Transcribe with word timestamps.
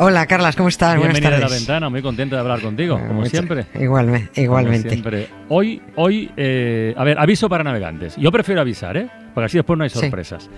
Hola, 0.00 0.26
Carlas, 0.26 0.54
¿cómo 0.54 0.68
estás? 0.68 0.94
Bienvenida 0.94 1.22
Buenas 1.28 1.38
a 1.38 1.40
la 1.40 1.46
tardes. 1.48 1.60
ventana, 1.66 1.88
muy 1.88 2.02
contento 2.02 2.36
de 2.36 2.40
hablar 2.40 2.60
contigo, 2.60 2.98
como 3.00 3.14
Mucho- 3.14 3.30
siempre. 3.30 3.66
Igualmente, 3.80 4.28
Como 4.34 4.44
igualmente. 4.44 4.90
siempre. 4.90 5.26
Hoy, 5.48 5.82
hoy 5.96 6.30
eh, 6.36 6.94
a 6.96 7.02
ver, 7.02 7.18
aviso 7.18 7.48
para 7.48 7.64
navegantes. 7.64 8.14
Yo 8.16 8.30
prefiero 8.30 8.60
avisar, 8.60 8.96
¿eh? 8.96 9.08
Porque 9.34 9.46
así 9.46 9.58
después 9.58 9.76
no 9.76 9.82
hay 9.82 9.90
Sí. 9.90 9.98
sorpresas. 9.98 10.48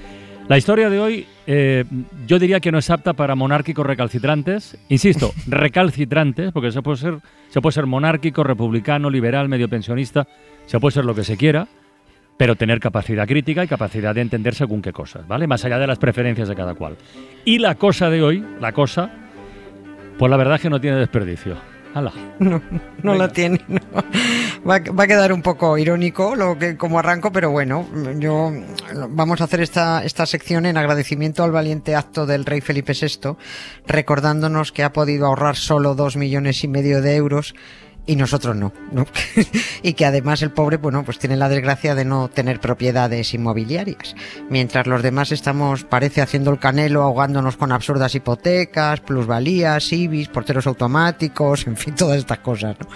La 0.46 0.58
historia 0.58 0.90
de 0.90 0.98
hoy, 1.00 1.26
eh, 1.46 1.84
yo 2.26 2.38
diría 2.38 2.60
que 2.60 2.70
no 2.70 2.78
es 2.78 2.90
apta 2.90 3.14
para 3.14 3.34
monárquicos 3.34 3.86
recalcitrantes. 3.86 4.76
Insisto, 4.90 5.32
recalcitrantes, 5.46 6.52
porque 6.52 6.70
se 6.70 6.82
puede 6.82 6.98
ser, 6.98 7.14
se 7.48 7.60
puede 7.62 7.72
ser 7.72 7.86
monárquico, 7.86 8.44
republicano, 8.44 9.08
liberal, 9.08 9.48
medio 9.48 9.68
pensionista, 9.70 10.26
se 10.66 10.78
puede 10.80 10.92
ser 10.92 11.06
lo 11.06 11.14
que 11.14 11.24
se 11.24 11.38
quiera, 11.38 11.66
pero 12.36 12.56
tener 12.56 12.78
capacidad 12.78 13.26
crítica 13.26 13.64
y 13.64 13.68
capacidad 13.68 14.14
de 14.14 14.20
entender 14.20 14.54
según 14.54 14.82
qué 14.82 14.92
cosas, 14.92 15.26
¿vale? 15.26 15.46
Más 15.46 15.64
allá 15.64 15.78
de 15.78 15.86
las 15.86 15.98
preferencias 15.98 16.48
de 16.48 16.54
cada 16.56 16.74
cual. 16.74 16.96
Y 17.46 17.58
la 17.58 17.76
cosa 17.76 18.10
de 18.10 18.22
hoy, 18.22 18.44
la 18.60 18.72
cosa, 18.72 19.10
pues 20.20 20.30
la 20.30 20.36
verdad 20.36 20.54
es 20.56 20.60
que 20.60 20.70
no 20.70 20.80
tiene 20.80 20.98
desperdicio. 20.98 21.56
Hala. 21.92 22.12
No, 22.38 22.62
no 23.02 23.12
Venga. 23.12 23.26
lo 23.26 23.32
tiene. 23.32 23.60
no. 23.68 23.80
Va, 24.68 24.76
a- 24.76 24.92
va 24.92 25.04
a 25.04 25.06
quedar 25.08 25.32
un 25.32 25.42
poco 25.42 25.76
irónico 25.76 26.36
lo 26.36 26.56
que 26.56 26.76
como 26.76 27.00
arranco, 27.00 27.32
pero 27.32 27.50
bueno, 27.50 27.84
yo 28.18 28.52
vamos 29.08 29.40
a 29.40 29.44
hacer 29.44 29.60
esta, 29.60 30.04
esta 30.04 30.24
sección 30.26 30.66
en 30.66 30.76
agradecimiento 30.76 31.42
al 31.42 31.50
valiente 31.50 31.96
acto 31.96 32.26
del 32.26 32.44
rey 32.44 32.60
Felipe 32.60 32.92
VI, 32.92 33.34
recordándonos 33.88 34.70
que 34.70 34.84
ha 34.84 34.92
podido 34.92 35.26
ahorrar 35.26 35.56
solo 35.56 35.94
dos 35.96 36.16
millones 36.16 36.62
y 36.62 36.68
medio 36.68 37.02
de 37.02 37.16
euros 37.16 37.54
y 38.10 38.16
nosotros 38.16 38.56
no, 38.56 38.72
¿no? 38.90 39.06
y 39.82 39.92
que 39.92 40.04
además 40.04 40.42
el 40.42 40.50
pobre, 40.50 40.78
bueno, 40.78 41.04
pues 41.04 41.18
tiene 41.20 41.36
la 41.36 41.48
desgracia 41.48 41.94
de 41.94 42.04
no 42.04 42.28
tener 42.28 42.58
propiedades 42.58 43.32
inmobiliarias, 43.34 44.16
mientras 44.48 44.88
los 44.88 45.00
demás 45.02 45.30
estamos, 45.30 45.84
parece, 45.84 46.20
haciendo 46.20 46.50
el 46.50 46.58
canelo, 46.58 47.02
ahogándonos 47.02 47.56
con 47.56 47.70
absurdas 47.70 48.14
hipotecas, 48.16 48.98
plusvalías, 49.00 49.92
IBIS, 49.92 50.28
porteros 50.28 50.66
automáticos, 50.66 51.66
en 51.68 51.76
fin, 51.76 51.94
todas 51.96 52.18
estas 52.18 52.38
cosas, 52.40 52.76
¿no? 52.80 52.88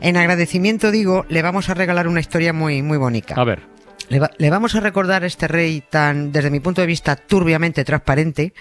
En 0.00 0.18
agradecimiento, 0.18 0.90
digo, 0.90 1.24
le 1.30 1.40
vamos 1.40 1.70
a 1.70 1.74
regalar 1.74 2.06
una 2.06 2.20
historia 2.20 2.52
muy, 2.52 2.82
muy 2.82 2.98
bonita. 2.98 3.34
A 3.38 3.44
ver. 3.44 3.62
Le, 4.08 4.18
va- 4.18 4.30
le 4.36 4.50
vamos 4.50 4.74
a 4.74 4.80
recordar 4.80 5.22
a 5.22 5.26
este 5.26 5.48
rey 5.48 5.82
tan, 5.88 6.32
desde 6.32 6.50
mi 6.50 6.60
punto 6.60 6.82
de 6.82 6.86
vista, 6.86 7.16
turbiamente 7.16 7.84
transparente, 7.84 8.52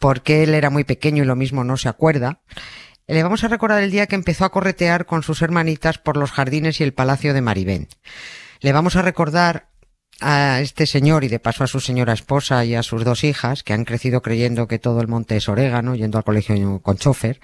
porque 0.00 0.42
él 0.42 0.54
era 0.54 0.70
muy 0.70 0.82
pequeño 0.82 1.22
y 1.22 1.26
lo 1.26 1.36
mismo 1.36 1.62
no 1.62 1.76
se 1.76 1.88
acuerda. 1.88 2.40
Le 3.08 3.22
vamos 3.22 3.44
a 3.44 3.48
recordar 3.48 3.82
el 3.82 3.92
día 3.92 4.06
que 4.06 4.16
empezó 4.16 4.44
a 4.44 4.50
corretear 4.50 5.06
con 5.06 5.22
sus 5.22 5.40
hermanitas 5.40 5.98
por 5.98 6.16
los 6.16 6.32
jardines 6.32 6.80
y 6.80 6.84
el 6.84 6.92
palacio 6.92 7.34
de 7.34 7.40
Maribén. 7.40 7.88
Le 8.60 8.72
vamos 8.72 8.96
a 8.96 9.02
recordar 9.02 9.68
a 10.20 10.60
este 10.60 10.86
señor 10.86 11.24
y 11.24 11.28
de 11.28 11.38
paso 11.38 11.62
a 11.62 11.66
su 11.66 11.78
señora 11.78 12.14
esposa 12.14 12.64
y 12.64 12.74
a 12.74 12.82
sus 12.82 13.04
dos 13.04 13.22
hijas, 13.22 13.62
que 13.62 13.74
han 13.74 13.84
crecido 13.84 14.22
creyendo 14.22 14.66
que 14.66 14.78
todo 14.78 15.00
el 15.00 15.08
monte 15.08 15.36
es 15.36 15.48
orégano, 15.48 15.94
yendo 15.94 16.18
al 16.18 16.24
colegio 16.24 16.80
con 16.80 16.96
chofer, 16.96 17.38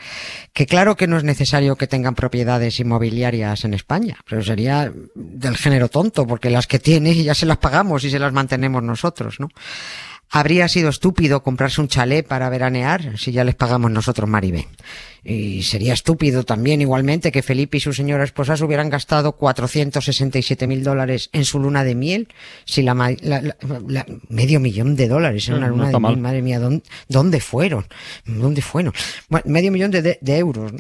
que 0.52 0.66
claro 0.66 0.96
que 0.96 1.06
no 1.06 1.18
es 1.18 1.24
necesario 1.24 1.76
que 1.76 1.86
tengan 1.86 2.14
propiedades 2.14 2.80
inmobiliarias 2.80 3.64
en 3.64 3.74
España, 3.74 4.16
pero 4.28 4.42
sería 4.42 4.90
del 5.14 5.56
género 5.56 5.88
tonto, 5.88 6.26
porque 6.26 6.50
las 6.50 6.66
que 6.66 6.78
tiene 6.78 7.14
ya 7.14 7.34
se 7.34 7.46
las 7.46 7.58
pagamos 7.58 8.04
y 8.04 8.10
se 8.10 8.18
las 8.18 8.32
mantenemos 8.32 8.82
nosotros, 8.82 9.38
¿no? 9.38 9.48
Habría 10.34 10.66
sido 10.68 10.88
estúpido 10.88 11.42
comprarse 11.42 11.80
un 11.82 11.88
chalet 11.88 12.26
para 12.26 12.48
veranear 12.48 13.18
si 13.18 13.32
ya 13.32 13.44
les 13.44 13.54
pagamos 13.54 13.90
nosotros 13.90 14.28
Maribén. 14.28 14.64
Y 15.24 15.62
sería 15.62 15.92
estúpido 15.92 16.42
también 16.42 16.80
igualmente 16.80 17.30
que 17.30 17.42
Felipe 17.42 17.76
y 17.76 17.80
su 17.80 17.92
señora 17.92 18.24
esposa 18.24 18.56
se 18.56 18.64
hubieran 18.64 18.88
gastado 18.90 19.32
467 19.36 20.66
mil 20.66 20.82
dólares 20.82 21.28
en 21.32 21.44
su 21.44 21.60
luna 21.60 21.84
de 21.84 21.94
miel, 21.94 22.28
si 22.64 22.82
la, 22.82 22.94
la- 22.94 23.40
la- 23.42 23.56
la- 23.86 24.06
medio 24.30 24.58
millón 24.58 24.96
de 24.96 25.06
dólares 25.06 25.46
en 25.48 25.54
Mm, 25.54 25.58
una 25.58 25.68
luna 25.68 25.84
de 25.84 25.90
miel, 25.92 26.00
mal. 26.00 26.16
madre 26.18 26.42
mía, 26.42 26.58
¿dónde, 26.58 26.82
dónde 27.08 27.38
fueron? 27.40 27.86
¿Dónde 28.24 28.62
fueron? 28.62 28.94
Bueno, 29.28 29.44
medio 29.48 29.70
millón 29.70 29.90
de, 29.92 30.02
de- 30.02 30.18
de 30.20 30.38
euros. 30.38 30.72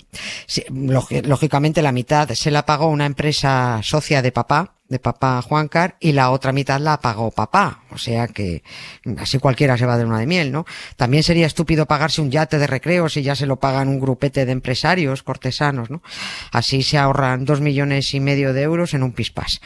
lógicamente 1.24 1.82
la 1.82 1.92
mitad 1.92 2.28
se 2.30 2.50
la 2.50 2.64
pagó 2.66 2.86
una 2.88 3.06
empresa 3.06 3.80
socia 3.82 4.22
de 4.22 4.32
papá, 4.32 4.74
de 4.92 5.00
papá 5.00 5.42
Juancar, 5.42 5.96
y 5.98 6.12
la 6.12 6.30
otra 6.30 6.52
mitad 6.52 6.78
la 6.78 7.00
pagó 7.00 7.32
papá. 7.32 7.82
O 7.90 7.98
sea 7.98 8.28
que 8.28 8.62
así 9.18 9.38
cualquiera 9.38 9.76
se 9.76 9.86
va 9.86 9.96
de 9.96 10.04
luna 10.04 10.20
de 10.20 10.26
miel, 10.26 10.52
¿no? 10.52 10.64
También 10.96 11.24
sería 11.24 11.46
estúpido 11.46 11.86
pagarse 11.86 12.20
un 12.20 12.30
yate 12.30 12.58
de 12.58 12.68
recreo 12.68 13.08
si 13.08 13.22
ya 13.22 13.34
se 13.34 13.46
lo 13.46 13.56
pagan 13.56 13.88
un 13.88 13.98
grupete 13.98 14.46
de 14.46 14.52
empresarios 14.52 15.24
cortesanos, 15.24 15.90
¿no? 15.90 16.02
Así 16.52 16.82
se 16.82 16.98
ahorran 16.98 17.44
dos 17.44 17.60
millones 17.60 18.14
y 18.14 18.20
medio 18.20 18.52
de 18.52 18.62
euros 18.62 18.94
en 18.94 19.02
un 19.02 19.12
pispás. 19.12 19.60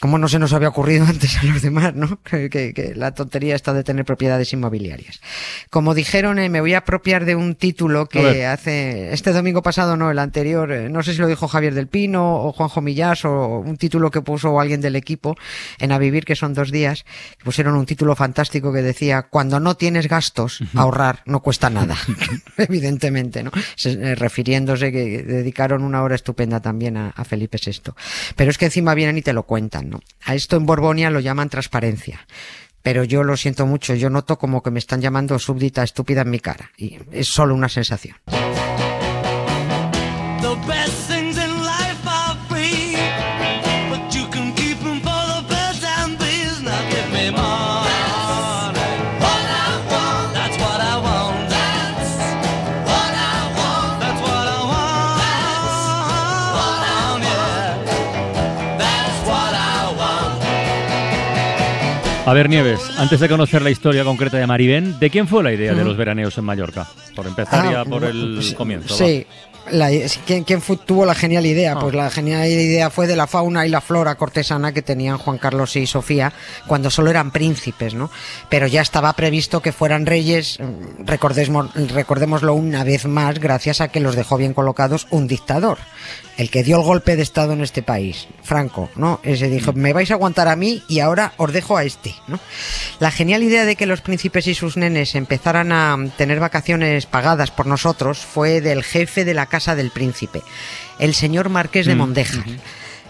¿Cómo 0.00 0.18
no 0.18 0.28
se 0.28 0.38
nos 0.38 0.52
había 0.52 0.68
ocurrido 0.68 1.06
antes 1.08 1.38
a 1.38 1.44
los 1.44 1.62
demás, 1.62 1.94
no? 1.94 2.20
Que, 2.22 2.50
que- 2.50 2.74
que 2.74 2.94
la 2.94 3.14
tontería 3.14 3.54
está 3.56 3.72
de 3.72 3.82
tener 3.82 4.04
propiedades 4.04 4.52
inmobiliarias. 4.52 5.20
Como 5.70 5.94
dijeron, 5.94 6.38
eh, 6.38 6.50
me 6.50 6.60
voy 6.60 6.74
a 6.74 6.78
apropiar 6.78 7.24
de 7.24 7.34
un 7.34 7.54
título 7.54 8.06
que 8.06 8.44
hace 8.44 9.12
este 9.14 9.32
domingo 9.32 9.62
pasado, 9.62 9.96
no, 9.96 10.10
el 10.10 10.18
anterior, 10.18 10.70
eh, 10.70 10.90
no 10.90 11.02
sé 11.02 11.14
si 11.14 11.18
lo 11.20 11.26
dijo 11.28 11.48
Javier 11.48 11.72
del 11.74 11.88
Pino 11.88 12.42
o 12.44 12.52
Juanjo 12.52 12.82
Millás 12.82 13.24
o 13.24 13.60
un 13.60 13.76
título 13.78 14.10
que 14.10 14.20
puso 14.20 14.60
alguien 14.60 14.80
del 14.82 14.96
equipo 14.96 15.34
en 15.78 15.92
A 15.92 15.98
Vivir, 15.98 16.24
que 16.26 16.36
son 16.36 16.52
dos 16.52 16.70
días, 16.70 17.04
que 17.38 17.44
pusieron 17.44 17.74
un 17.74 17.86
título 17.86 18.14
fantástico 18.16 18.72
que 18.74 18.82
decía, 18.82 19.22
cuando 19.22 19.60
no 19.60 19.76
tienes 19.76 20.08
gastos, 20.08 20.60
ahorrar 20.74 21.22
no 21.24 21.40
cuesta 21.40 21.70
nada. 21.70 21.96
Evidentemente, 22.58 23.42
¿no? 23.42 23.50
Se- 23.76 23.92
eh, 23.92 24.14
refiriéndose 24.14 24.92
que 24.92 25.22
dedicaron 25.22 25.82
una 25.82 26.02
hora 26.02 26.14
estupenda 26.14 26.60
también 26.60 26.96
a, 26.98 27.10
a 27.10 27.24
Felipe 27.24 27.58
VI. 27.64 27.92
Pero 28.36 28.50
es 28.50 28.58
que 28.58 28.66
encima 28.66 28.94
vienen 28.94 29.16
y 29.18 29.22
te 29.22 29.32
lo 29.32 29.44
cuentan, 29.44 29.85
A 30.24 30.34
esto 30.34 30.56
en 30.56 30.66
Borbonia 30.66 31.10
lo 31.10 31.20
llaman 31.20 31.48
transparencia. 31.48 32.26
Pero 32.82 33.02
yo 33.02 33.24
lo 33.24 33.36
siento 33.36 33.66
mucho, 33.66 33.94
yo 33.94 34.10
noto 34.10 34.38
como 34.38 34.62
que 34.62 34.70
me 34.70 34.78
están 34.78 35.00
llamando 35.00 35.38
súbdita 35.38 35.82
estúpida 35.82 36.22
en 36.22 36.30
mi 36.30 36.38
cara. 36.38 36.70
Y 36.76 36.98
es 37.10 37.28
solo 37.28 37.54
una 37.54 37.68
sensación. 37.68 38.16
A 62.26 62.32
ver, 62.34 62.48
Nieves, 62.48 62.80
antes 62.98 63.20
de 63.20 63.28
conocer 63.28 63.62
la 63.62 63.70
historia 63.70 64.02
concreta 64.02 64.36
de 64.36 64.46
Maribén, 64.48 64.98
¿de 64.98 65.10
quién 65.10 65.28
fue 65.28 65.44
la 65.44 65.52
idea 65.52 65.74
de 65.74 65.84
los 65.84 65.96
veraneos 65.96 66.36
en 66.38 66.44
Mallorca? 66.44 66.86
Por 67.14 67.26
empezar 67.26 67.70
ya 67.72 67.84
por 67.84 68.04
Ah, 68.04 68.08
el 68.08 68.32
pues, 68.36 68.52
comienzo. 68.54 68.96
Sí. 68.96 69.24
La- 69.70 69.90
¿quién, 70.26 70.44
quién 70.44 70.60
tuvo 70.84 71.04
la 71.06 71.14
genial 71.14 71.44
idea? 71.46 71.72
Ah. 71.76 71.78
Pues 71.80 71.94
la 71.94 72.10
genial 72.10 72.46
idea 72.48 72.90
fue 72.90 73.06
de 73.06 73.14
la 73.16 73.26
fauna 73.28 73.64
y 73.66 73.68
la 73.68 73.80
flora 73.80 74.16
cortesana 74.16 74.72
que 74.72 74.82
tenían 74.82 75.18
Juan 75.18 75.38
Carlos 75.38 75.74
y 75.76 75.86
Sofía 75.86 76.32
cuando 76.66 76.90
solo 76.90 77.10
eran 77.10 77.30
príncipes, 77.30 77.94
¿no? 77.94 78.10
Pero 78.48 78.66
ya 78.66 78.80
estaba 78.82 79.12
previsto 79.12 79.62
que 79.62 79.72
fueran 79.72 80.04
reyes, 80.06 80.58
mm, 80.60 81.04
recordemos, 81.06 81.72
recordémoslo 81.74 82.54
una 82.54 82.82
vez 82.84 83.06
más, 83.06 83.38
gracias 83.38 83.80
a 83.80 83.88
que 83.88 84.00
los 84.00 84.14
dejó 84.16 84.36
bien 84.36 84.52
colocados 84.54 85.06
un 85.10 85.26
dictador, 85.28 85.78
el 86.36 86.50
que 86.50 86.62
dio 86.62 86.76
el 86.76 86.82
golpe 86.82 87.16
de 87.16 87.22
estado 87.22 87.52
en 87.54 87.62
este 87.62 87.82
país, 87.82 88.28
Franco, 88.42 88.90
¿no? 88.96 89.20
Ese 89.22 89.48
dijo, 89.48 89.72
me 89.72 89.92
vais 89.92 90.10
a 90.10 90.14
aguantar 90.14 90.48
a 90.48 90.56
mí 90.56 90.82
y 90.88 91.00
ahora 91.00 91.32
os 91.38 91.52
dejo 91.52 91.76
a 91.76 91.84
este, 91.84 92.14
¿no? 92.28 92.38
La 93.00 93.10
genial 93.10 93.42
idea 93.42 93.64
de 93.64 93.76
que 93.76 93.86
los 93.86 94.00
príncipes 94.02 94.46
y 94.46 94.54
sus 94.54 94.76
nenes 94.76 95.14
empezaran 95.14 95.72
a 95.72 95.96
tener 96.18 96.38
vacaciones 96.40 97.06
pagadas 97.06 97.50
por 97.50 97.66
nosotros 97.66 98.18
fue 98.18 98.60
del 98.60 98.82
jefe 98.84 99.24
de 99.24 99.34
la 99.34 99.46
casa 99.46 99.74
del 99.74 99.90
príncipe, 99.90 100.42
el 100.98 101.14
señor 101.14 101.48
Marqués 101.48 101.86
de 101.86 101.94
Mm, 101.94 101.98
Mondejar. 101.98 102.44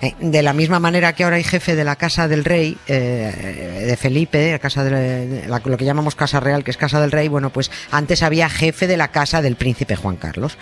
Eh, 0.03 0.15
De 0.21 0.43
la 0.43 0.53
misma 0.53 0.79
manera 0.79 1.15
que 1.15 1.25
ahora 1.25 1.37
hay 1.37 1.43
jefe 1.43 1.75
de 1.75 1.83
la 1.83 1.97
casa 1.97 2.29
del 2.29 2.45
rey, 2.45 2.77
eh, 2.87 3.85
de 3.87 3.97
Felipe, 3.97 4.53
la 4.53 4.59
casa 4.59 4.85
de, 4.85 4.91
de 5.27 5.49
la- 5.49 5.63
lo 5.65 5.77
que 5.79 5.87
llamamos 5.87 6.15
casa 6.15 6.39
real, 6.39 6.65
que 6.65 6.71
es 6.71 6.77
casa 6.77 7.01
del 7.01 7.11
rey, 7.13 7.29
bueno, 7.29 7.49
pues 7.51 7.71
antes 7.91 8.23
había 8.23 8.51
jefe 8.51 8.87
de 8.87 8.99
la 8.99 9.09
casa 9.09 9.41
del 9.41 9.57
príncipe 9.57 9.97
Juan 9.97 10.17
Carlos. 10.17 10.59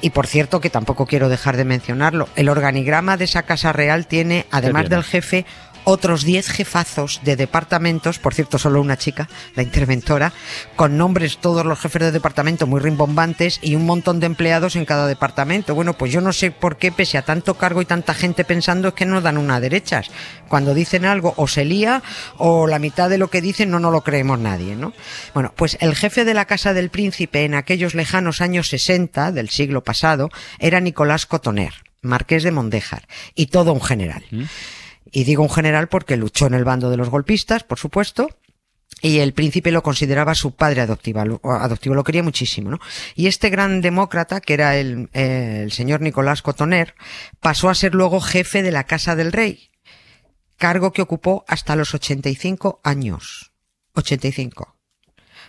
Y 0.00 0.10
por 0.10 0.26
cierto, 0.26 0.60
que 0.60 0.70
tampoco 0.70 1.06
quiero 1.06 1.28
dejar 1.28 1.56
de 1.56 1.64
mencionarlo, 1.64 2.28
el 2.36 2.48
organigrama 2.48 3.16
de 3.16 3.24
esa 3.24 3.42
casa 3.42 3.72
real 3.72 4.06
tiene, 4.06 4.46
además 4.50 4.88
del 4.88 5.04
jefe, 5.04 5.46
otros 5.88 6.24
10 6.24 6.48
jefazos 6.48 7.20
de 7.22 7.36
departamentos, 7.36 8.18
por 8.18 8.34
cierto, 8.34 8.58
solo 8.58 8.80
una 8.80 8.98
chica, 8.98 9.28
la 9.54 9.62
interventora, 9.62 10.32
con 10.74 10.98
nombres 10.98 11.38
todos 11.38 11.64
los 11.64 11.78
jefes 11.78 12.02
de 12.02 12.10
departamento 12.10 12.66
muy 12.66 12.80
rimbombantes 12.80 13.60
y 13.62 13.76
un 13.76 13.86
montón 13.86 14.18
de 14.18 14.26
empleados 14.26 14.74
en 14.74 14.84
cada 14.84 15.06
departamento. 15.06 15.76
Bueno, 15.76 15.92
pues 15.92 16.10
yo 16.10 16.20
no 16.20 16.32
sé 16.32 16.50
por 16.50 16.76
qué, 16.76 16.90
pese 16.90 17.18
a 17.18 17.22
tanto 17.22 17.54
cargo 17.54 17.82
y 17.82 17.84
tanta 17.84 18.14
gente 18.14 18.44
pensando, 18.44 18.88
es 18.88 18.94
que 18.94 19.06
no 19.06 19.20
dan 19.20 19.38
una 19.38 19.60
derechas. 19.60 20.10
Cuando 20.48 20.74
dicen 20.74 21.04
algo 21.04 21.34
o 21.36 21.46
se 21.46 21.64
lía 21.64 22.02
o 22.36 22.66
la 22.66 22.80
mitad 22.80 23.08
de 23.08 23.18
lo 23.18 23.30
que 23.30 23.40
dicen 23.40 23.70
no 23.70 23.78
nos 23.78 23.92
lo 23.92 24.00
creemos 24.00 24.40
nadie, 24.40 24.74
¿no? 24.74 24.92
Bueno, 25.34 25.52
pues 25.54 25.78
el 25.80 25.94
jefe 25.94 26.24
de 26.24 26.34
la 26.34 26.46
Casa 26.46 26.74
del 26.74 26.90
Príncipe 26.90 27.44
en 27.44 27.54
aquellos 27.54 27.94
lejanos 27.94 28.40
años 28.40 28.68
60 28.70 29.30
del 29.30 29.50
siglo 29.50 29.84
pasado 29.84 30.30
era 30.58 30.80
Nicolás 30.80 31.26
Cotoner, 31.26 31.74
marqués 32.02 32.42
de 32.42 32.50
Mondéjar, 32.50 33.06
y 33.36 33.46
todo 33.46 33.72
un 33.72 33.80
general. 33.80 34.24
Y 35.10 35.24
digo 35.24 35.42
un 35.42 35.50
general 35.50 35.88
porque 35.88 36.16
luchó 36.16 36.46
en 36.46 36.54
el 36.54 36.64
bando 36.64 36.90
de 36.90 36.96
los 36.96 37.10
golpistas, 37.10 37.64
por 37.64 37.78
supuesto, 37.78 38.28
y 39.02 39.18
el 39.18 39.34
príncipe 39.34 39.72
lo 39.72 39.82
consideraba 39.82 40.34
su 40.34 40.54
padre 40.54 40.80
adoptivo, 40.80 41.20
adoptivo 41.44 41.94
lo 41.94 42.04
quería 42.04 42.22
muchísimo, 42.22 42.70
¿no? 42.70 42.80
Y 43.14 43.26
este 43.26 43.50
gran 43.50 43.80
demócrata, 43.80 44.40
que 44.40 44.54
era 44.54 44.76
el, 44.76 45.10
eh, 45.12 45.60
el 45.64 45.72
señor 45.72 46.00
Nicolás 46.00 46.42
Cotoner, 46.42 46.94
pasó 47.40 47.68
a 47.68 47.74
ser 47.74 47.94
luego 47.94 48.20
jefe 48.20 48.62
de 48.62 48.72
la 48.72 48.84
Casa 48.84 49.14
del 49.14 49.32
Rey, 49.32 49.70
cargo 50.56 50.92
que 50.92 51.02
ocupó 51.02 51.44
hasta 51.46 51.76
los 51.76 51.94
85 51.94 52.80
años. 52.82 53.52
85. 53.94 54.75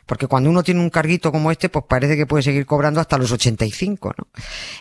Porque 0.08 0.26
cuando 0.26 0.50
uno 0.50 0.64
tiene 0.64 0.80
un 0.80 0.90
carguito 0.90 1.32
como 1.32 1.52
este, 1.52 1.70
pues 1.70 1.86
parece 1.88 2.16
que 2.16 2.26
puede 2.26 2.42
seguir 2.42 2.66
cobrando 2.66 3.00
hasta 3.00 3.18
los 3.18 3.32
85, 3.32 4.16
¿no? 4.18 4.28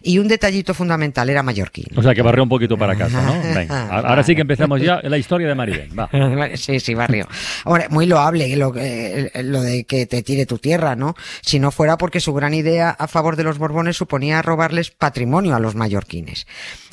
Y 0.00 0.19
un 0.19 0.28
detallito 0.28 0.73
fundamental, 0.73 1.28
era 1.28 1.43
mallorquín. 1.43 1.87
O 1.96 2.02
sea, 2.02 2.14
que 2.14 2.23
barrió 2.23 2.44
un 2.44 2.49
poquito 2.49 2.78
para 2.78 2.96
casa, 2.96 3.20
¿no? 3.20 3.55
Venga, 3.55 3.88
ahora 3.90 4.23
sí 4.23 4.34
que 4.34 4.43
empezamos 4.43 4.81
ya 4.81 5.00
la 5.02 5.19
historia 5.19 5.49
de 5.49 5.55
Maribel. 5.55 5.99
Va. 5.99 6.08
Sí, 6.56 6.81
sí, 6.81 6.94
barrio. 6.94 7.26
Ahora, 7.64 7.88
muy 7.90 8.06
loable 8.06 8.55
lo, 8.56 8.73
lo 8.73 9.62
de 9.62 9.84
que 9.84 10.06
te 10.06 10.23
tire 10.23 10.46
tu 10.46 10.58
tierra, 10.58 10.94
¿no? 10.96 11.14
Si 11.43 11.58
no 11.58 11.70
fuera 11.70 11.99
porque 11.99 12.20
su 12.20 12.32
gran 12.32 12.55
idea 12.55 12.90
a 12.90 13.08
favor 13.08 13.37
de 13.37 13.43
los 13.43 13.58
Borbones 13.58 13.96
suponía 13.96 14.43
robarles 14.43 14.90
patrimonio 14.90 15.55
a 15.55 15.61
los 15.61 15.75
mallorquines. 15.75 16.46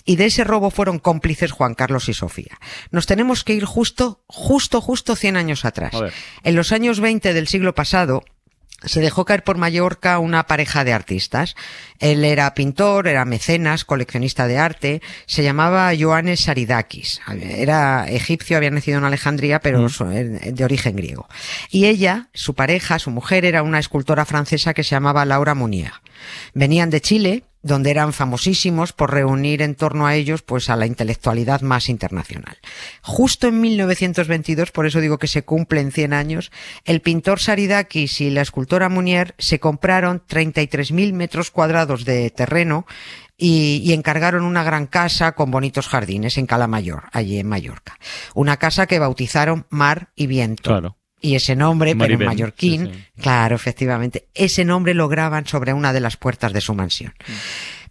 Y 0.05 0.15
de 0.17 0.25
ese 0.25 0.43
robo 0.43 0.69
fueron 0.69 0.99
cómplices 0.99 1.51
Juan 1.51 1.75
Carlos 1.75 2.09
y 2.09 2.13
Sofía. 2.13 2.59
Nos 2.91 3.05
tenemos 3.05 3.43
que 3.43 3.53
ir 3.53 3.65
justo, 3.65 4.23
justo, 4.27 4.81
justo 4.81 5.15
100 5.15 5.37
años 5.37 5.65
atrás. 5.65 5.93
En 6.43 6.55
los 6.55 6.71
años 6.71 6.99
20 6.99 7.33
del 7.33 7.47
siglo 7.47 7.73
pasado, 7.73 8.23
se 8.85 8.99
dejó 8.99 9.23
caer 9.23 9.45
por 9.45 9.57
Mallorca 9.57 10.19
una 10.19 10.45
pareja 10.45 10.83
de 10.83 10.91
artistas. 10.91 11.55
Él 11.99 12.25
era 12.25 12.53
pintor, 12.53 13.07
era 13.07 13.23
mecenas, 13.23 13.85
coleccionista 13.85 14.45
de 14.45 14.57
arte, 14.57 15.01
se 15.25 15.41
llamaba 15.41 15.93
Ioannes 15.93 16.41
Saridakis. 16.41 17.21
Era 17.41 18.05
egipcio, 18.09 18.57
había 18.57 18.71
nacido 18.71 18.97
en 18.97 19.05
Alejandría, 19.05 19.61
pero 19.61 19.87
so- 19.87 20.11
eh, 20.11 20.23
de 20.51 20.65
origen 20.65 20.97
griego. 20.97 21.29
Y 21.69 21.85
ella, 21.85 22.27
su 22.33 22.55
pareja, 22.55 22.99
su 22.99 23.09
mujer, 23.09 23.45
era 23.45 23.63
una 23.63 23.79
escultora 23.79 24.25
francesa 24.25 24.73
que 24.73 24.83
se 24.83 24.91
llamaba 24.95 25.23
Laura 25.23 25.55
Munier. 25.55 25.93
Venían 26.53 26.89
de 26.89 26.99
Chile, 26.99 27.43
donde 27.63 27.91
eran 27.91 28.13
famosísimos 28.13 28.93
por 28.93 29.11
reunir 29.11 29.61
en 29.61 29.75
torno 29.75 30.05
a 30.05 30.15
ellos 30.15 30.43
pues 30.43 30.69
a 30.69 30.75
la 30.75 30.85
intelectualidad 30.85 31.61
más 31.61 31.89
internacional. 31.89 32.57
Justo 33.01 33.47
en 33.47 33.61
1922, 33.61 34.71
por 34.71 34.85
eso 34.85 34.99
digo 34.99 35.17
que 35.17 35.27
se 35.27 35.43
cumplen 35.43 35.91
100 35.91 36.13
años, 36.13 36.51
el 36.83 37.01
pintor 37.01 37.39
Saridakis 37.39 38.21
y 38.21 38.29
la 38.29 38.41
escultora 38.41 38.89
Munier 38.89 39.33
se 39.37 39.59
compraron 39.59 40.21
33.000 40.27 41.13
metros 41.13 41.51
cuadrados 41.51 42.05
de 42.05 42.29
terreno 42.29 42.85
y, 43.37 43.81
y 43.83 43.93
encargaron 43.93 44.43
una 44.43 44.63
gran 44.63 44.85
casa 44.85 45.31
con 45.31 45.49
bonitos 45.49 45.87
jardines 45.87 46.37
en 46.37 46.45
Calamayor, 46.45 47.05
allí 47.13 47.39
en 47.39 47.47
Mallorca. 47.47 47.97
Una 48.35 48.57
casa 48.57 48.85
que 48.87 48.99
bautizaron 48.99 49.65
Mar 49.69 50.11
y 50.15 50.27
Viento. 50.27 50.63
Claro. 50.63 50.97
Y 51.25 51.35
ese 51.35 51.55
nombre, 51.55 51.95
pero 51.95 52.15
en 52.15 52.19
mallorquín, 52.25 52.87
sí, 52.87 52.93
sí. 52.93 53.21
claro, 53.21 53.55
efectivamente, 53.55 54.27
ese 54.33 54.65
nombre 54.65 54.93
lo 54.93 55.07
graban 55.07 55.47
sobre 55.47 55.71
una 55.71 55.93
de 55.93 56.01
las 56.01 56.17
puertas 56.17 56.51
de 56.51 56.59
su 56.59 56.73
mansión. 56.75 57.13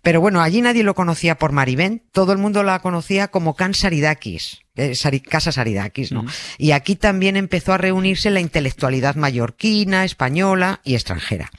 Pero 0.02 0.20
bueno, 0.20 0.42
allí 0.42 0.60
nadie 0.60 0.82
lo 0.82 0.94
conocía 0.94 1.38
por 1.38 1.50
Maribén, 1.52 2.02
todo 2.12 2.32
el 2.32 2.38
mundo 2.38 2.62
la 2.62 2.80
conocía 2.80 3.28
como 3.28 3.54
Can 3.56 3.72
Saridakis, 3.72 4.60
eh, 4.76 4.94
Sari- 4.94 5.22
Casa 5.22 5.50
Saridakis, 5.50 6.12
¿no? 6.12 6.26
Y 6.58 6.72
aquí 6.72 6.94
también 6.94 7.36
empezó 7.36 7.72
a 7.72 7.78
reunirse 7.78 8.28
la 8.30 8.40
intelectualidad 8.40 9.14
mallorquina, 9.14 10.04
española 10.04 10.80
y 10.84 10.94
extranjera. 10.94 11.50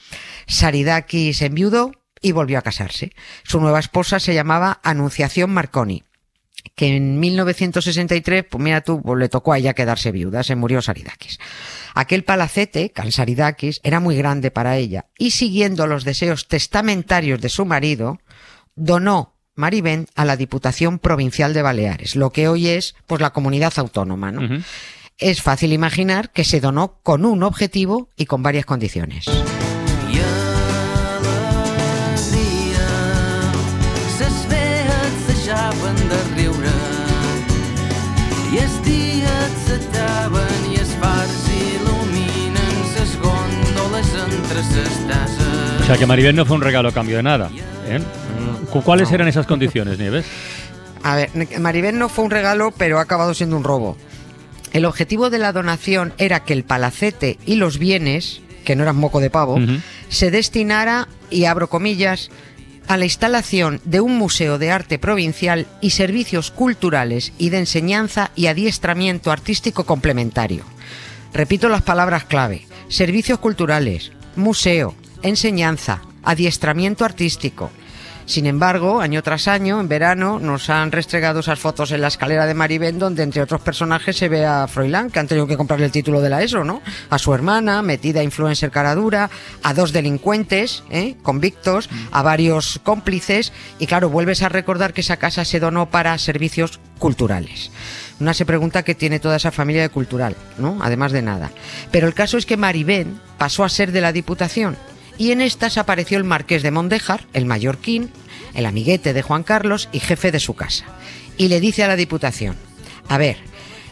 Saridakis 0.46 1.42
enviudó 1.42 1.92
y 2.22 2.34
volvió 2.34 2.60
a 2.60 2.62
casarse. 2.62 3.14
Su 3.44 3.60
nueva 3.60 3.80
esposa 3.80 4.20
se 4.20 4.36
llamaba 4.36 4.80
Anunciación 4.84 5.50
Marconi 5.52 6.04
que 6.76 6.96
en 6.96 7.20
1963, 7.20 8.46
pues 8.50 8.64
mira 8.64 8.82
tú, 8.82 9.02
pues 9.02 9.20
le 9.20 9.30
tocó 9.30 9.54
a 9.54 9.58
ella 9.58 9.74
quedarse 9.74 10.12
viuda, 10.12 10.44
se 10.44 10.56
murió 10.56 10.82
Saridakis. 10.82 11.40
Aquel 11.94 12.24
palacete, 12.24 12.90
Cansaridakis, 12.90 13.80
era 13.84 14.00
muy 14.00 14.16
grande 14.16 14.50
para 14.50 14.78
ella 14.78 15.06
y 15.18 15.32
siguiendo 15.32 15.86
los 15.88 16.04
deseos 16.04 16.48
testamentarios 16.48 17.42
de 17.42 17.50
su 17.50 17.66
marido, 17.66 18.20
donó 18.76 19.34
Maribén 19.56 20.08
a 20.16 20.26
la 20.26 20.36
Diputación 20.36 20.98
Provincial 20.98 21.54
de 21.54 21.62
Baleares, 21.62 22.16
lo 22.16 22.32
que 22.32 22.48
hoy 22.48 22.70
es 22.70 22.96
pues 23.06 23.22
la 23.22 23.32
comunidad 23.32 23.74
autónoma, 23.78 24.32
¿no? 24.32 24.64
Es 25.20 25.44
fácil 25.44 25.74
imaginar 25.74 26.32
que 26.32 26.44
se 26.44 26.60
donó 26.60 27.00
con 27.04 27.24
un 27.24 27.44
objetivo 27.44 28.10
y 28.18 28.26
con 28.26 28.42
varias 28.42 28.66
condiciones. 28.66 29.26
I 38.54 38.58
els 38.62 38.76
dies 38.86 39.52
s'acaben 39.68 40.72
i 40.72 40.78
els 40.80 40.94
fars 41.02 41.38
il·luminen 41.54 42.76
ses 42.94 43.16
gòndoles 43.22 44.12
entre 44.28 44.64
ses 44.72 44.94
tasses 45.10 45.82
O 45.82 45.86
sea, 45.86 45.98
que 45.98 46.06
Maribel 46.06 46.36
no 46.36 46.46
fue 46.46 46.56
un 46.56 46.62
regalo 46.62 46.90
a 46.90 46.94
cambio 46.94 47.18
de 47.18 47.24
nada. 47.24 47.50
¿eh? 47.88 48.00
Cu- 48.72 48.82
¿Cuáles 48.84 49.12
eran 49.12 49.28
esas 49.28 49.46
condiciones, 49.46 50.00
Nieves? 50.00 50.26
A 51.04 51.16
ver, 51.18 51.30
Maribel 51.60 52.00
no 52.00 52.08
fue 52.08 52.24
un 52.24 52.32
regalo, 52.32 52.72
pero 52.72 53.00
ha 53.00 53.02
acabado 53.02 53.34
siendo 53.34 53.58
un 53.58 53.66
robo. 53.66 53.98
El 54.72 54.86
objetivo 54.86 55.30
de 55.30 55.40
la 55.40 55.52
donación 55.52 56.14
era 56.18 56.46
que 56.46 56.54
el 56.54 56.64
palacete 56.64 57.38
y 57.46 57.56
los 57.56 57.78
bienes, 57.80 58.42
que 58.64 58.78
no 58.78 58.84
eran 58.84 58.96
moco 58.96 59.20
de 59.20 59.30
pavo, 59.30 59.60
se 60.08 60.32
destinara, 60.32 61.10
y 61.30 61.44
abro 61.46 61.68
comillas, 61.68 62.30
a 62.88 62.98
la 62.98 63.06
instalación 63.06 63.82
de 63.86 64.02
un 64.02 64.18
museo 64.18 64.58
de 64.58 64.72
arte 64.72 65.00
provincial 65.00 65.68
y 65.82 65.92
servicios 65.92 66.52
culturales 66.52 67.34
y 67.38 67.50
de 67.50 67.60
enseñanza 67.60 68.32
y 68.36 68.48
adiestramiento 68.48 69.32
artístico 69.32 69.86
complementario. 69.86 70.64
Repito 71.34 71.70
las 71.70 71.82
palabras 71.82 72.26
clave. 72.26 72.68
Servicios 72.90 73.40
culturales, 73.40 74.12
museo, 74.36 74.96
enseñanza, 75.24 76.02
adiestramiento 76.24 77.06
artístico. 77.06 77.72
Sin 78.26 78.46
embargo, 78.46 79.02
año 79.02 79.22
tras 79.22 79.48
año, 79.48 79.80
en 79.80 79.90
verano, 79.90 80.40
nos 80.40 80.70
han 80.70 80.92
restregado 80.92 81.42
esas 81.42 81.60
fotos 81.60 81.92
en 81.92 82.02
la 82.02 82.08
escalera 82.08 82.46
de 82.46 82.54
Maribén, 82.54 82.98
donde 82.98 83.24
entre 83.24 83.42
otros 83.42 83.62
personajes 83.62 84.16
se 84.16 84.30
ve 84.30 84.46
a 84.46 84.68
Froilán, 84.68 85.10
que 85.10 85.20
han 85.20 85.28
tenido 85.28 85.46
que 85.46 85.58
comprarle 85.58 85.86
el 85.86 85.92
título 85.92 86.22
de 86.22 86.30
la 86.30 86.42
ESO, 86.42 86.64
¿no? 86.64 86.82
A 87.10 87.20
su 87.20 87.34
hermana, 87.34 87.82
metida 87.82 88.24
influencer 88.24 88.72
caradura, 88.72 89.30
a 89.62 89.74
dos 89.74 89.92
delincuentes, 89.92 90.84
¿eh? 90.90 91.16
convictos, 91.22 91.90
a 92.12 92.22
varios 92.22 92.80
cómplices, 92.84 93.52
y 93.78 93.88
claro, 93.88 94.10
vuelves 94.10 94.42
a 94.42 94.50
recordar 94.50 94.94
que 94.94 95.02
esa 95.02 95.18
casa 95.18 95.44
se 95.44 95.60
donó 95.60 95.90
para 95.90 96.18
servicios 96.18 96.80
culturales. 97.00 97.72
Una 98.20 98.34
se 98.34 98.46
pregunta 98.46 98.84
qué 98.84 98.96
tiene 98.96 99.20
toda 99.20 99.36
esa 99.36 99.52
familia 99.52 99.82
de 99.82 99.90
cultural, 99.90 100.36
¿no? 100.58 100.78
Además 100.82 101.12
de 101.12 101.22
nada. 101.22 101.52
Pero 101.92 102.08
el 102.08 102.14
caso 102.14 102.38
es 102.38 102.46
que 102.46 102.58
Maribén 102.58 103.20
pasó 103.38 103.66
a 103.66 103.70
ser 103.70 103.92
de 103.92 104.02
la 104.02 104.14
Diputación 104.14 104.78
y 105.18 105.32
en 105.32 105.42
estas 105.42 105.78
apareció 105.78 106.18
el 106.18 106.24
marqués 106.24 106.64
de 106.64 106.72
Mondéjar, 106.72 107.26
el 107.34 107.46
mallorquín, 107.46 108.12
el 108.54 108.66
amiguete 108.66 109.14
de 109.14 109.22
Juan 109.22 109.44
Carlos 109.44 109.90
y 109.92 110.00
jefe 110.00 110.32
de 110.32 110.40
su 110.40 110.56
casa. 110.56 110.86
Y 111.38 111.48
le 111.48 111.60
dice 111.60 111.84
a 111.84 111.88
la 111.88 111.96
Diputación, 111.96 112.56
a 113.08 113.18
ver, 113.18 113.38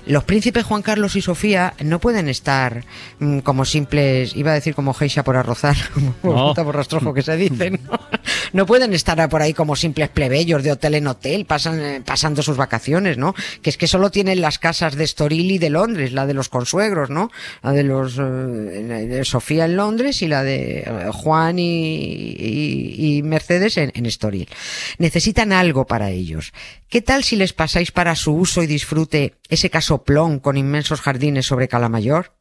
los 0.06 0.24
príncipes 0.24 0.64
Juan 0.64 0.82
Carlos 0.82 1.16
y 1.16 1.22
Sofía 1.22 1.74
no 1.84 2.00
pueden 2.00 2.28
estar 2.28 2.84
mm, 3.20 3.40
como 3.40 3.66
simples, 3.66 4.36
iba 4.36 4.52
a 4.52 4.56
decir 4.56 4.74
como 4.76 4.94
geisha 4.94 5.24
por 5.24 5.36
arrozar, 5.38 5.76
como 6.22 6.54
No. 6.54 6.54
por 6.54 6.76
rastrojo 6.76 7.14
que 7.14 7.22
se 7.22 7.36
dice, 7.38 7.72
¿no? 7.72 8.00
No 8.54 8.66
pueden 8.66 8.94
estar 8.94 9.28
por 9.30 9.42
ahí 9.42 9.54
como 9.54 9.76
simples 9.76 10.10
plebeyos 10.10 10.64
de 10.64 10.72
hotel 10.74 10.96
en 10.96 11.08
hotel, 11.08 11.46
pasan, 11.46 11.80
eh, 11.80 12.02
pasando 12.06 12.42
sus 12.42 12.58
vacaciones, 12.58 13.18
¿no? 13.18 13.34
Que 13.62 13.70
es 13.70 13.78
que 13.78 13.88
solo 13.88 14.12
tienen 14.12 14.42
las 14.42 14.60
casas 14.60 14.96
de 14.96 15.04
Estoril 15.04 15.52
y 15.52 15.58
de 15.58 15.70
Londres, 15.70 16.12
la 16.14 16.26
de 16.26 16.34
los 16.34 16.50
consuegros, 16.50 17.10
¿no? 17.10 17.30
La 17.64 17.72
de 17.72 17.84
los 17.84 18.18
eh, 18.18 18.22
de 18.22 19.26
Sofía 19.26 19.66
en 19.66 19.76
Londres 19.78 20.22
y 20.22 20.28
la 20.28 20.44
de 20.44 20.80
eh, 20.80 21.10
Juan 21.14 21.60
y, 21.60 21.64
y- 22.38 23.18
y 23.18 23.24
Mercedes 23.24 23.78
en, 23.78 23.92
en 23.96 24.06
Estoril. 24.06 24.50
Necesitan 24.98 25.54
algo 25.54 25.86
para 25.86 26.10
ellos. 26.10 26.52
¿Qué 26.92 27.02
tal 27.02 27.24
si 27.24 27.38
les 27.38 27.54
pasáis 27.54 27.90
para 27.90 28.18
su 28.18 28.34
uso 28.34 28.62
y 28.62 28.68
disfrute 28.68 29.36
ese 29.48 29.70
casoplón 29.70 30.40
con 30.40 30.58
inmensos 30.58 31.00
jardines 31.00 31.46
sobre 31.46 31.70
Calamayor? 31.70 32.34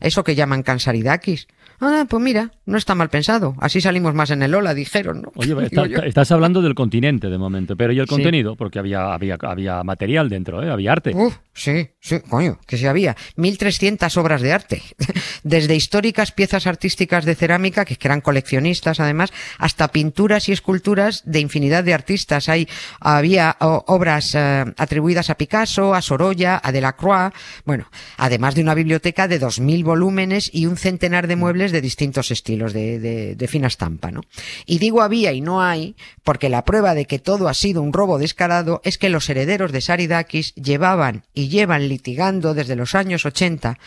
Eso 0.00 0.24
que 0.24 0.34
llaman 0.34 0.62
Cansaridakis. 0.62 1.48
Ah, 1.86 2.06
pues 2.08 2.22
mira, 2.22 2.50
no 2.66 2.78
está 2.78 2.94
mal 2.94 3.10
pensado. 3.10 3.54
Así 3.60 3.80
salimos 3.80 4.14
más 4.14 4.30
en 4.30 4.42
el 4.42 4.54
Ola, 4.54 4.74
dijeron, 4.74 5.22
¿no? 5.22 5.32
Oye, 5.36 5.54
está- 5.66 5.84
estás 6.06 6.30
hablando 6.32 6.62
del 6.62 6.74
continente 6.74 7.28
de 7.28 7.38
momento, 7.38 7.76
pero 7.76 7.92
¿y 7.92 7.98
el 7.98 8.06
Sí. 8.06 8.10
contenido? 8.14 8.56
Porque 8.56 8.78
había, 8.78 9.12
había, 9.14 9.36
había 9.40 9.82
material 9.84 10.28
dentro, 10.28 10.62
¿eh? 10.62 10.70
había 10.70 10.92
arte. 10.92 11.12
Uf, 11.14 11.36
Sí, 11.56 11.88
sí, 12.00 12.18
coño, 12.28 12.58
que 12.66 12.76
sí 12.76 12.86
había. 12.86 13.14
1.300 13.36 14.16
obras 14.16 14.42
de 14.42 14.52
arte. 14.52 14.82
Desde 15.44 15.76
históricas 15.76 16.32
piezas 16.32 16.66
artísticas 16.66 17.24
de 17.24 17.36
cerámica, 17.36 17.84
que 17.84 17.96
eran 18.02 18.20
coleccionistas 18.20 18.98
además, 18.98 19.32
hasta 19.58 19.88
pinturas 19.88 20.48
y 20.48 20.52
esculturas 20.52 21.22
de 21.24 21.38
infinidad 21.40 21.84
de 21.84 21.94
artistas. 21.94 22.48
Hay, 22.48 22.66
había 22.98 23.56
obras 23.60 24.34
eh, 24.34 24.64
atribuidas 24.76 25.30
a 25.30 25.36
Picasso, 25.36 25.94
a 25.94 26.02
Sorolla, 26.02 26.60
a 26.62 26.72
Delacroix, 26.72 27.32
bueno, 27.64 27.88
además 28.16 28.56
de 28.56 28.62
una 28.62 28.74
biblioteca 28.74 29.28
de 29.28 29.40
2.000 29.40 29.84
volúmenes 29.84 30.50
y 30.52 30.66
un 30.66 30.76
centenar 30.76 31.28
de 31.28 31.36
muebles 31.36 31.70
de 31.74 31.82
distintos 31.82 32.30
estilos, 32.30 32.72
de, 32.72 32.98
de, 33.34 33.48
fina 33.48 33.66
estampa, 33.66 34.10
¿no? 34.10 34.22
Y 34.64 34.78
digo 34.78 35.02
había 35.02 35.32
y 35.32 35.42
no 35.42 35.60
hay, 35.60 35.96
porque 36.22 36.48
la 36.48 36.64
prueba 36.64 36.94
de 36.94 37.04
que 37.04 37.18
todo 37.18 37.48
ha 37.48 37.54
sido 37.54 37.82
un 37.82 37.92
robo 37.92 38.18
descarado 38.18 38.80
es 38.84 38.96
que 38.96 39.10
los 39.10 39.28
herederos 39.28 39.72
de 39.72 39.82
Saridakis 39.82 40.54
llevaban 40.54 41.24
y 41.34 41.48
llevan 41.48 41.88
litigando 41.88 42.54
desde 42.54 42.76
los 42.76 42.94
años 42.94 43.26
80 43.26 43.78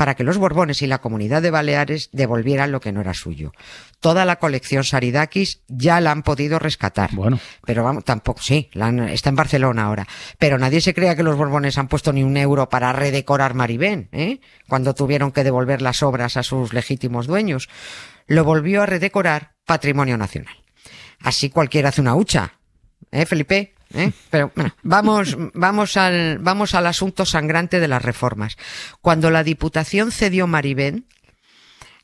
para 0.00 0.14
que 0.14 0.24
los 0.24 0.38
Borbones 0.38 0.80
y 0.80 0.86
la 0.86 1.02
comunidad 1.02 1.42
de 1.42 1.50
Baleares 1.50 2.08
devolvieran 2.12 2.72
lo 2.72 2.80
que 2.80 2.90
no 2.90 3.02
era 3.02 3.12
suyo. 3.12 3.52
Toda 4.00 4.24
la 4.24 4.36
colección 4.36 4.82
Saridakis 4.82 5.60
ya 5.68 6.00
la 6.00 6.10
han 6.10 6.22
podido 6.22 6.58
rescatar. 6.58 7.10
Bueno. 7.12 7.38
Pero 7.66 7.84
vamos, 7.84 8.02
tampoco, 8.06 8.40
sí, 8.40 8.70
la 8.72 8.86
han- 8.86 9.10
está 9.10 9.28
en 9.28 9.36
Barcelona 9.36 9.82
ahora. 9.84 10.08
Pero 10.38 10.56
nadie 10.56 10.80
se 10.80 10.94
crea 10.94 11.16
que 11.16 11.22
los 11.22 11.36
Borbones 11.36 11.76
han 11.76 11.88
puesto 11.88 12.14
ni 12.14 12.22
un 12.22 12.34
euro 12.38 12.70
para 12.70 12.94
redecorar 12.94 13.52
Maribén, 13.52 14.08
¿eh? 14.12 14.40
Cuando 14.70 14.94
tuvieron 14.94 15.32
que 15.32 15.44
devolver 15.44 15.82
las 15.82 16.02
obras 16.02 16.38
a 16.38 16.42
sus 16.44 16.72
legítimos 16.72 17.26
dueños. 17.26 17.68
Lo 18.26 18.42
volvió 18.44 18.80
a 18.80 18.86
redecorar 18.86 19.52
Patrimonio 19.66 20.16
Nacional. 20.16 20.54
Así 21.22 21.50
cualquiera 21.50 21.90
hace 21.90 22.00
una 22.00 22.14
hucha, 22.14 22.54
¿eh, 23.10 23.26
Felipe? 23.26 23.74
¿Eh? 23.92 24.12
Pero 24.30 24.52
bueno, 24.54 24.74
vamos, 24.82 25.36
vamos 25.54 25.96
al, 25.96 26.38
vamos 26.38 26.74
al 26.74 26.86
asunto 26.86 27.26
sangrante 27.26 27.80
de 27.80 27.88
las 27.88 28.02
reformas. 28.02 28.56
Cuando 29.00 29.30
la 29.30 29.42
Diputación 29.42 30.12
cedió 30.12 30.46
Maribén, 30.46 31.06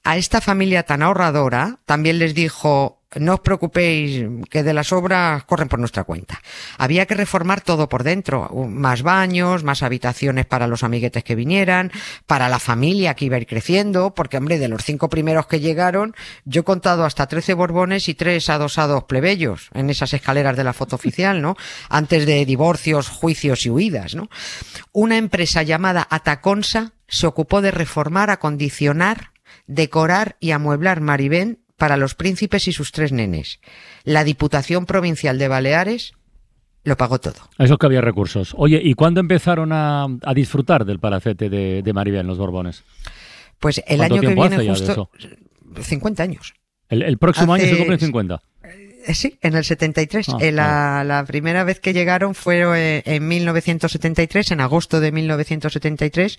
a 0.03 0.17
esta 0.17 0.41
familia 0.41 0.85
tan 0.85 1.03
ahorradora 1.03 1.79
también 1.85 2.19
les 2.19 2.35
dijo, 2.35 2.96
no 3.15 3.35
os 3.35 3.41
preocupéis, 3.41 4.27
que 4.51 4.63
de 4.63 4.75
las 4.75 4.93
obras 4.93 5.45
corren 5.45 5.69
por 5.69 5.79
nuestra 5.79 6.05
cuenta. 6.05 6.43
Había 6.77 7.07
que 7.07 7.15
reformar 7.15 7.61
todo 7.61 7.89
por 7.89 8.03
dentro, 8.03 8.51
más 8.69 9.03
baños, 9.03 9.63
más 9.63 9.83
habitaciones 9.83 10.45
para 10.45 10.67
los 10.67 10.83
amiguetes 10.83 11.23
que 11.23 11.37
vinieran, 11.37 11.93
para 12.27 12.49
la 12.49 12.59
familia 12.59 13.15
que 13.15 13.27
iba 13.27 13.37
a 13.37 13.41
ir 13.41 13.47
creciendo, 13.47 14.13
porque 14.15 14.37
hombre, 14.39 14.59
de 14.59 14.69
los 14.69 14.83
cinco 14.83 15.09
primeros 15.09 15.47
que 15.47 15.61
llegaron, 15.61 16.15
yo 16.45 16.63
he 16.63 16.65
contado 16.65 17.05
hasta 17.05 17.27
13 17.27 17.55
borbones 17.55 18.09
y 18.09 18.15
tres 18.15 18.51
adosados 18.51 19.05
plebeyos 19.05 19.71
en 19.73 19.89
esas 19.89 20.13
escaleras 20.13 20.57
de 20.57 20.65
la 20.65 20.73
foto 20.73 20.97
oficial, 20.97 21.41
¿no? 21.41 21.57
Antes 21.89 22.27
de 22.27 22.45
divorcios, 22.45 23.09
juicios 23.09 23.65
y 23.67 23.71
huidas, 23.71 24.15
¿no? 24.15 24.29
Una 24.93 25.17
empresa 25.17 25.63
llamada 25.63 26.07
Ataconsa 26.11 26.93
se 27.09 27.27
ocupó 27.27 27.63
de 27.63 27.71
reformar, 27.71 28.31
acondicionar, 28.31 29.31
decorar 29.67 30.37
y 30.41 30.51
amueblar 30.51 31.01
Maribén 31.01 31.61
para 31.77 31.97
los 31.97 32.15
príncipes 32.15 32.69
y 32.69 32.73
sus 32.73 32.93
tres 32.93 33.13
nenes. 33.13 33.61
La 34.05 34.25
Diputación 34.25 34.87
Provincial 34.87 35.39
de 35.39 35.49
Baleares 35.49 36.13
lo 36.85 36.97
pagó 36.97 37.19
todo. 37.19 37.37
Eso 37.59 37.75
es 37.75 37.79
que 37.79 37.87
había 37.87 38.01
recursos. 38.01 38.55
Oye, 38.57 38.81
¿y 38.83 38.95
cuándo 38.95 39.21
empezaron 39.21 39.73
a, 39.73 40.05
a 40.05 40.35
disfrutar 40.35 40.85
del 40.85 41.01
palacete 41.01 41.51
de, 41.51 41.83
de 41.83 41.93
Maribel, 41.93 42.27
los 42.27 42.39
Borbones? 42.39 42.85
Pues 43.59 43.83
el 43.87 43.99
¿Cuánto 43.99 44.15
año 44.15 44.21
que 44.23 44.35
viene 44.35 44.57
hace 44.57 44.65
ya 44.67 44.73
de 44.73 44.79
justo 44.79 45.11
50 45.83 46.23
años. 46.23 46.55
El, 46.89 47.03
el 47.03 47.19
próximo 47.19 47.55
año 47.55 47.65
se 47.65 47.77
cumplen 47.77 47.99
50. 47.99 48.41
Eh, 49.07 49.15
Sí, 49.15 49.39
en 49.41 49.55
el 49.55 49.65
73. 49.65 50.29
Ah, 50.29 50.37
Eh, 50.41 50.51
la, 50.53 51.05
la 51.05 51.25
primera 51.25 51.63
vez 51.65 51.79
que 51.81 51.93
llegaron 51.93 52.35
fue 52.35 52.63
eh, 52.99 53.03
en 53.07 53.27
1973, 53.29 54.51
en 54.51 54.61
agosto 54.61 55.01
de 55.01 55.13
1973. 55.13 56.39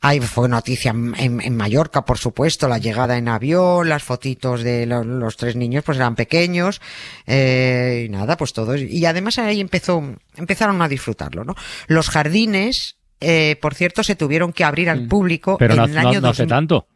Ahí 0.00 0.20
fue 0.20 0.48
noticia 0.48 0.90
en, 0.92 1.56
Mallorca, 1.56 2.04
por 2.04 2.18
supuesto, 2.18 2.68
la 2.68 2.78
llegada 2.78 3.18
en 3.18 3.28
avión, 3.28 3.88
las 3.88 4.02
fotitos 4.04 4.62
de 4.62 4.86
lo- 4.86 5.02
los, 5.04 5.36
tres 5.36 5.56
niños, 5.56 5.82
pues 5.84 5.98
eran 5.98 6.14
pequeños, 6.14 6.80
eh, 7.26 8.04
y 8.06 8.08
nada, 8.10 8.36
pues 8.36 8.52
todo. 8.52 8.76
Y 8.76 9.04
además 9.06 9.38
ahí 9.38 9.60
empezó, 9.60 10.02
empezaron 10.36 10.80
a 10.82 10.88
disfrutarlo, 10.88 11.44
¿no? 11.44 11.54
Los 11.88 12.08
jardines, 12.10 12.96
eh, 13.20 13.56
por 13.60 13.74
cierto, 13.74 14.02
se 14.04 14.14
tuvieron 14.16 14.52
que 14.52 14.64
abrir 14.64 14.88
al 14.90 15.06
público 15.08 15.56
Pero 15.58 15.74
en 15.74 15.78
no, 15.78 15.84
el 15.86 15.94
no- 15.94 16.00
año 16.00 16.20
no 16.20 16.28
hace 16.28 16.42
2000 16.44 16.48
tanto. 16.48 16.86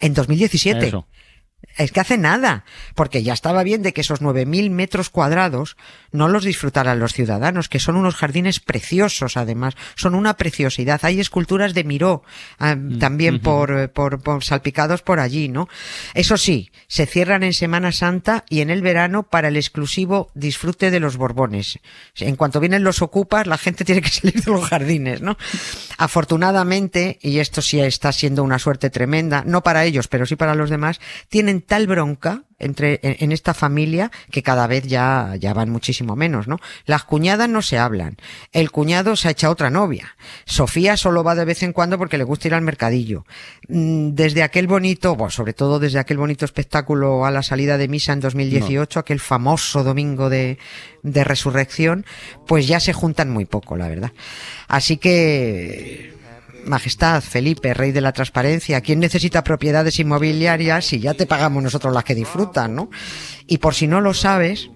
En 0.00 0.14
2017. 0.14 0.86
Eso. 0.86 1.08
Es 1.76 1.92
que 1.92 2.00
hace 2.00 2.18
nada, 2.18 2.64
porque 2.94 3.22
ya 3.22 3.32
estaba 3.32 3.62
bien 3.62 3.82
de 3.82 3.92
que 3.92 4.02
esos 4.02 4.20
9.000 4.20 4.70
metros 4.70 5.10
cuadrados 5.10 5.76
no 6.10 6.28
los 6.28 6.44
disfrutaran 6.44 6.98
los 6.98 7.12
ciudadanos, 7.12 7.68
que 7.68 7.78
son 7.78 7.96
unos 7.96 8.14
jardines 8.14 8.60
preciosos 8.60 9.36
además, 9.36 9.74
son 9.96 10.14
una 10.14 10.36
preciosidad. 10.36 11.00
Hay 11.04 11.20
esculturas 11.20 11.74
de 11.74 11.84
Miró 11.84 12.22
ah, 12.58 12.76
también 12.98 13.40
por, 13.40 13.72
eh, 13.78 13.88
por, 13.88 14.22
por 14.22 14.44
salpicados 14.44 15.02
por 15.02 15.20
allí, 15.20 15.48
¿no? 15.48 15.68
Eso 16.14 16.36
sí, 16.36 16.70
se 16.88 17.06
cierran 17.06 17.42
en 17.42 17.54
Semana 17.54 17.92
Santa 17.92 18.44
y 18.48 18.60
en 18.60 18.70
el 18.70 18.82
verano 18.82 19.22
para 19.22 19.48
el 19.48 19.56
exclusivo 19.56 20.30
disfrute 20.34 20.90
de 20.90 21.00
los 21.00 21.16
Borbones. 21.16 21.78
En 22.16 22.36
cuanto 22.36 22.60
vienen 22.60 22.84
los 22.84 23.00
ocupas, 23.00 23.46
la 23.46 23.58
gente 23.58 23.84
tiene 23.84 24.02
que 24.02 24.10
salir 24.10 24.42
de 24.42 24.50
los 24.50 24.68
jardines, 24.68 25.22
¿no? 25.22 25.38
Afortunadamente, 25.96 27.18
y 27.22 27.38
esto 27.38 27.62
sí 27.62 27.80
está 27.80 28.12
siendo 28.12 28.42
una 28.42 28.58
suerte 28.58 28.90
tremenda, 28.90 29.44
no 29.46 29.62
para 29.62 29.84
ellos, 29.84 30.08
pero 30.08 30.26
sí 30.26 30.36
para 30.36 30.54
los 30.54 30.68
demás, 30.68 31.00
tienen 31.28 31.61
tal 31.62 31.86
bronca 31.86 32.44
entre 32.58 33.00
en, 33.02 33.16
en 33.18 33.32
esta 33.32 33.54
familia 33.54 34.10
que 34.30 34.42
cada 34.42 34.66
vez 34.66 34.84
ya 34.84 35.34
ya 35.38 35.52
van 35.52 35.70
muchísimo 35.70 36.14
menos, 36.14 36.46
¿no? 36.46 36.58
Las 36.86 37.04
cuñadas 37.04 37.48
no 37.48 37.62
se 37.62 37.78
hablan. 37.78 38.16
El 38.52 38.70
cuñado 38.70 39.16
se 39.16 39.28
ha 39.28 39.32
echado 39.32 39.52
otra 39.52 39.70
novia. 39.70 40.16
Sofía 40.44 40.96
solo 40.96 41.24
va 41.24 41.34
de 41.34 41.44
vez 41.44 41.62
en 41.62 41.72
cuando 41.72 41.98
porque 41.98 42.18
le 42.18 42.24
gusta 42.24 42.48
ir 42.48 42.54
al 42.54 42.62
mercadillo. 42.62 43.24
Mm, 43.68 44.10
Desde 44.10 44.42
aquel 44.42 44.66
bonito, 44.66 45.16
bueno, 45.16 45.30
sobre 45.30 45.54
todo 45.54 45.78
desde 45.78 45.98
aquel 45.98 46.18
bonito 46.18 46.44
espectáculo 46.44 47.24
a 47.26 47.30
la 47.30 47.42
salida 47.42 47.78
de 47.78 47.88
misa 47.88 48.12
en 48.12 48.20
2018, 48.20 49.00
aquel 49.00 49.20
famoso 49.20 49.82
domingo 49.82 50.28
de 50.28 50.58
de 51.02 51.24
resurrección, 51.24 52.06
pues 52.46 52.66
ya 52.66 52.80
se 52.80 52.92
juntan 52.92 53.30
muy 53.30 53.44
poco, 53.44 53.76
la 53.76 53.88
verdad. 53.88 54.12
Así 54.68 54.96
que 54.96 56.11
Majestad, 56.66 57.22
Felipe, 57.22 57.74
rey 57.74 57.92
de 57.92 58.00
la 58.00 58.12
transparencia, 58.12 58.80
¿quién 58.80 59.00
necesita 59.00 59.44
propiedades 59.44 59.98
inmobiliarias 59.98 60.86
si 60.86 61.00
ya 61.00 61.14
te 61.14 61.26
pagamos 61.26 61.62
nosotros 61.62 61.92
las 61.92 62.04
que 62.04 62.14
disfrutan, 62.14 62.74
no? 62.74 62.90
Y 63.46 63.58
por 63.58 63.74
si 63.74 63.86
no 63.86 64.00
lo 64.00 64.14
sabes, 64.14 64.70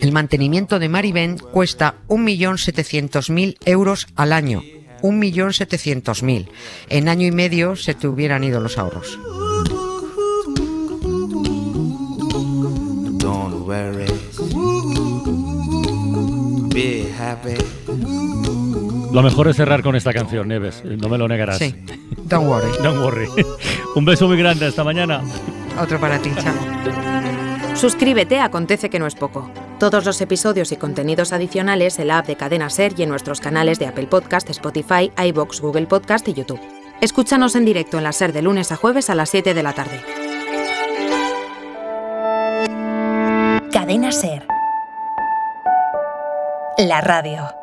el 0.00 0.12
mantenimiento 0.12 0.78
de 0.78 0.88
Maribén 0.88 1.38
cuesta 1.38 1.96
1.700.000 2.08 3.56
euros 3.64 4.06
al 4.16 4.32
año. 4.32 4.62
1.700.000. 5.02 6.48
En 6.88 7.08
año 7.08 7.26
y 7.26 7.32
medio 7.32 7.76
se 7.76 7.94
te 7.94 8.08
hubieran 8.08 8.44
ido 8.44 8.60
los 8.60 8.78
ahorros. 8.78 9.18
Lo 19.12 19.22
mejor 19.22 19.48
es 19.48 19.56
cerrar 19.56 19.82
con 19.82 19.96
esta 19.96 20.12
canción, 20.12 20.48
Neves. 20.48 20.84
No 20.84 21.08
me 21.08 21.18
lo 21.18 21.26
negarás. 21.26 21.58
Sí. 21.58 21.74
Don't 22.26 22.46
worry. 22.46 22.70
Don't 22.82 22.98
worry. 22.98 23.26
Un 23.96 24.04
beso 24.04 24.28
muy 24.28 24.36
grande. 24.36 24.66
Hasta 24.66 24.84
mañana. 24.84 25.20
Otro 25.80 25.98
para 25.98 26.18
ti, 26.18 26.30
chao. 26.40 26.54
Suscríbete 27.74 28.38
a 28.38 28.44
Acontece 28.44 28.90
que 28.90 28.98
no 28.98 29.06
es 29.06 29.14
poco. 29.14 29.50
Todos 29.78 30.04
los 30.04 30.20
episodios 30.20 30.70
y 30.72 30.76
contenidos 30.76 31.32
adicionales 31.32 31.98
en 31.98 32.08
la 32.08 32.18
app 32.18 32.26
de 32.26 32.36
Cadena 32.36 32.68
Ser 32.68 32.92
y 32.98 33.02
en 33.02 33.08
nuestros 33.08 33.40
canales 33.40 33.78
de 33.78 33.86
Apple 33.86 34.06
Podcast, 34.06 34.50
Spotify, 34.50 35.10
iBox, 35.16 35.60
Google 35.60 35.86
Podcast 35.86 36.28
y 36.28 36.34
YouTube. 36.34 36.60
Escúchanos 37.00 37.56
en 37.56 37.64
directo 37.64 37.96
en 37.98 38.04
la 38.04 38.12
Ser 38.12 38.32
de 38.32 38.42
lunes 38.42 38.70
a 38.72 38.76
jueves 38.76 39.08
a 39.08 39.14
las 39.14 39.30
7 39.30 39.54
de 39.54 39.62
la 39.62 39.72
tarde. 39.72 40.00
Cadena 43.72 44.12
Ser. 44.12 44.46
La 46.76 47.00
radio. 47.00 47.59